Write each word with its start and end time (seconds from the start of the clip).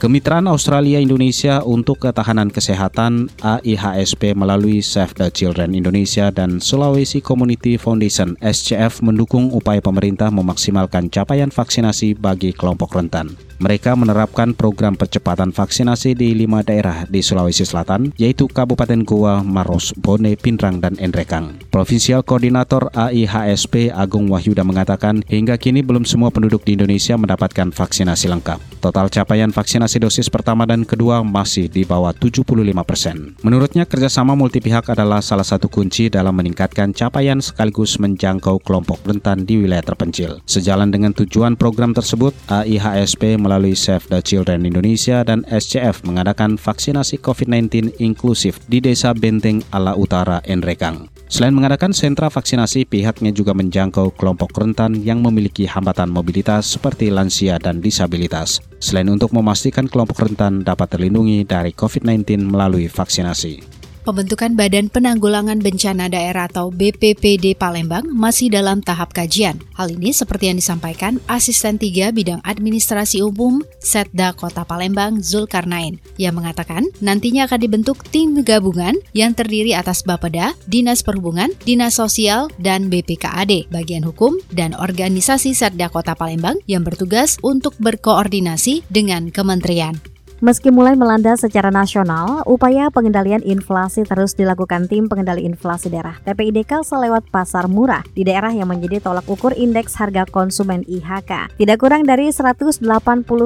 Kemitraan 0.00 0.48
Australia-Indonesia 0.48 1.60
untuk 1.60 2.08
Ketahanan 2.08 2.48
Kesehatan 2.48 3.28
AIHSP 3.44 4.32
melalui 4.32 4.80
Save 4.80 5.12
the 5.12 5.28
Children 5.28 5.76
Indonesia 5.76 6.32
dan 6.32 6.56
Sulawesi 6.56 7.20
Community 7.20 7.76
Foundation 7.76 8.32
SCF 8.40 9.04
mendukung 9.04 9.52
upaya 9.52 9.84
pemerintah 9.84 10.32
memaksimalkan 10.32 11.12
capaian 11.12 11.52
vaksinasi 11.52 12.16
bagi 12.16 12.56
kelompok 12.56 12.96
rentan. 12.96 13.36
Mereka 13.60 13.92
menerapkan 13.92 14.56
program 14.56 14.96
percepatan 14.96 15.52
vaksinasi 15.52 16.16
di 16.16 16.32
lima 16.32 16.64
daerah 16.64 17.04
di 17.04 17.20
Sulawesi 17.20 17.68
Selatan, 17.68 18.08
yaitu 18.16 18.48
Kabupaten 18.48 19.04
Goa, 19.04 19.44
Maros, 19.44 19.92
Bone, 20.00 20.32
Pindrang, 20.32 20.80
dan 20.80 20.96
Enrekang. 20.96 21.60
Provinsial 21.68 22.24
Koordinator 22.24 22.88
AIHSP 22.96 23.92
Agung 23.92 24.32
Wahyuda 24.32 24.64
mengatakan, 24.64 25.20
hingga 25.28 25.60
kini 25.60 25.84
belum 25.84 26.08
semua 26.08 26.32
penduduk 26.32 26.64
di 26.64 26.80
Indonesia 26.80 27.20
mendapatkan 27.20 27.68
vaksinasi 27.68 28.32
lengkap. 28.32 28.80
Total 28.80 29.12
capaian 29.12 29.52
vaksinasi 29.52 29.89
dosis 29.98 30.30
pertama 30.30 30.68
dan 30.68 30.86
kedua 30.86 31.24
masih 31.24 31.66
di 31.66 31.82
bawah 31.82 32.14
75 32.14 32.44
persen. 32.86 33.34
Menurutnya, 33.42 33.88
kerjasama 33.88 34.36
multi 34.36 34.60
pihak 34.60 34.86
adalah 34.92 35.24
salah 35.24 35.42
satu 35.42 35.66
kunci 35.66 36.06
dalam 36.06 36.36
meningkatkan 36.36 36.92
capaian 36.92 37.40
sekaligus 37.40 37.96
menjangkau 37.96 38.60
kelompok 38.60 39.02
rentan 39.02 39.48
di 39.48 39.58
wilayah 39.58 39.82
terpencil. 39.82 40.44
Sejalan 40.44 40.92
dengan 40.92 41.16
tujuan 41.16 41.56
program 41.56 41.96
tersebut, 41.96 42.36
AIHSP 42.52 43.40
melalui 43.40 43.72
Save 43.72 44.06
the 44.12 44.20
Children 44.20 44.68
Indonesia 44.68 45.24
dan 45.24 45.42
SCF 45.48 46.04
mengadakan 46.04 46.60
vaksinasi 46.60 47.18
COVID-19 47.24 47.96
inklusif 47.98 48.60
di 48.68 48.84
Desa 48.84 49.16
Benteng 49.16 49.64
Ala 49.72 49.96
Utara, 49.96 50.44
Enrekang. 50.44 51.08
Selain 51.30 51.54
mengadakan 51.54 51.94
sentra 51.94 52.26
vaksinasi, 52.26 52.90
pihaknya 52.90 53.30
juga 53.30 53.54
menjangkau 53.54 54.18
kelompok 54.18 54.50
rentan 54.58 54.98
yang 54.98 55.22
memiliki 55.22 55.62
hambatan 55.62 56.10
mobilitas 56.10 56.66
seperti 56.66 57.06
lansia 57.08 57.54
dan 57.62 57.78
disabilitas. 57.78 58.58
Selain 58.80 59.12
untuk 59.12 59.36
memastikan 59.36 59.84
kelompok 59.84 60.24
rentan 60.24 60.64
dapat 60.64 60.96
terlindungi 60.96 61.44
dari 61.44 61.76
COVID-19 61.76 62.48
melalui 62.48 62.88
vaksinasi. 62.88 63.79
Pembentukan 64.10 64.58
Badan 64.58 64.90
Penanggulangan 64.90 65.62
Bencana 65.62 66.10
Daerah 66.10 66.50
atau 66.50 66.74
BPPD 66.74 67.54
Palembang 67.54 68.10
masih 68.10 68.50
dalam 68.50 68.82
tahap 68.82 69.14
kajian. 69.14 69.62
Hal 69.78 69.86
ini 69.94 70.10
seperti 70.10 70.50
yang 70.50 70.58
disampaikan 70.58 71.22
Asisten 71.30 71.78
3 71.78 72.10
Bidang 72.10 72.42
Administrasi 72.42 73.22
Umum 73.22 73.62
Setda 73.78 74.34
Kota 74.34 74.66
Palembang 74.66 75.22
Zulkarnain 75.22 76.02
yang 76.18 76.34
mengatakan 76.34 76.90
nantinya 76.98 77.46
akan 77.46 77.62
dibentuk 77.62 78.02
tim 78.10 78.34
gabungan 78.42 78.98
yang 79.14 79.30
terdiri 79.30 79.78
atas 79.78 80.02
Bapeda, 80.02 80.58
Dinas 80.66 81.06
Perhubungan, 81.06 81.54
Dinas 81.62 81.94
Sosial, 81.94 82.50
dan 82.58 82.90
BPKAD, 82.90 83.70
bagian 83.70 84.02
hukum, 84.02 84.34
dan 84.50 84.74
organisasi 84.74 85.54
Setda 85.54 85.86
Kota 85.86 86.18
Palembang 86.18 86.58
yang 86.66 86.82
bertugas 86.82 87.38
untuk 87.46 87.78
berkoordinasi 87.78 88.82
dengan 88.90 89.30
kementerian. 89.30 90.02
Meski 90.40 90.72
mulai 90.72 90.96
melanda 90.96 91.36
secara 91.36 91.68
nasional, 91.68 92.40
upaya 92.48 92.88
pengendalian 92.88 93.44
inflasi 93.44 94.08
terus 94.08 94.32
dilakukan 94.32 94.88
tim 94.88 95.04
pengendali 95.04 95.44
inflasi 95.44 95.92
daerah 95.92 96.16
TPID 96.24 96.64
Kalsel 96.64 97.04
lewat 97.04 97.28
pasar 97.28 97.68
murah 97.68 98.00
di 98.16 98.24
daerah 98.24 98.48
yang 98.48 98.72
menjadi 98.72 99.04
tolak 99.04 99.28
ukur 99.28 99.52
indeks 99.52 100.00
harga 100.00 100.24
konsumen 100.24 100.80
IHK. 100.88 101.52
Tidak 101.60 101.76
kurang 101.76 102.08
dari 102.08 102.32
180 102.32 102.80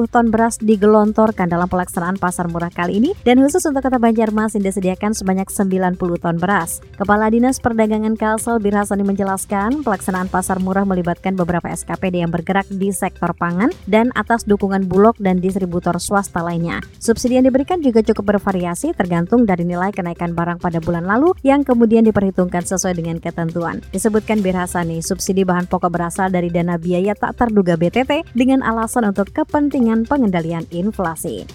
ton 0.07 0.31
beras 0.31 0.55
digelontorkan 0.63 1.51
dalam 1.51 1.67
pelaksanaan 1.67 2.15
pasar 2.15 2.47
murah 2.47 2.71
kali 2.71 3.03
ini 3.03 3.11
dan 3.27 3.43
khusus 3.43 3.67
untuk 3.67 3.83
kota 3.83 3.99
Banjarmasin 3.99 4.63
disediakan 4.63 5.11
sebanyak 5.11 5.51
90 5.51 5.99
ton 5.99 6.39
beras. 6.39 6.79
Kepala 6.95 7.27
Dinas 7.27 7.59
Perdagangan 7.59 8.15
Kalsel 8.15 8.63
Birhasani 8.63 9.03
menjelaskan 9.03 9.83
pelaksanaan 9.83 10.31
pasar 10.31 10.63
murah 10.63 10.87
melibatkan 10.87 11.35
beberapa 11.35 11.67
SKPD 11.75 12.23
yang 12.23 12.31
bergerak 12.31 12.71
di 12.71 12.95
sektor 12.95 13.35
pangan 13.35 13.75
dan 13.83 14.15
atas 14.15 14.47
dukungan 14.47 14.87
Bulog 14.87 15.19
dan 15.19 15.43
distributor 15.43 15.99
swasta 15.99 16.39
lainnya. 16.39 16.84
Subsidi 16.99 17.37
yang 17.37 17.45
diberikan 17.45 17.79
juga 17.85 18.01
cukup 18.01 18.35
bervariasi 18.35 18.97
tergantung 18.97 19.45
dari 19.45 19.61
nilai 19.61 19.93
kenaikan 19.93 20.33
barang 20.33 20.57
pada 20.57 20.81
bulan 20.81 21.05
lalu 21.05 21.37
yang 21.45 21.61
kemudian 21.61 22.01
diperhitungkan 22.05 22.65
sesuai 22.65 22.97
dengan 22.97 23.21
ketentuan. 23.21 23.85
Disebutkan 23.93 24.41
Birhasani, 24.41 25.05
subsidi 25.05 25.45
bahan 25.45 25.69
pokok 25.69 25.93
berasal 25.93 26.33
dari 26.33 26.49
dana 26.49 26.81
biaya 26.81 27.13
tak 27.13 27.37
terduga 27.37 27.77
BTT 27.77 28.33
dengan 28.33 28.65
alasan 28.65 29.05
untuk 29.09 29.29
kepentingan 29.31 30.09
pengendalian 30.09 30.65
inflasi. 30.73 31.45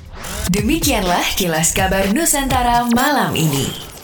Demikianlah 0.51 1.23
kilas 1.39 1.71
kabar 1.77 2.11
Nusantara 2.11 2.87
malam 2.91 3.35
ini. 3.35 4.00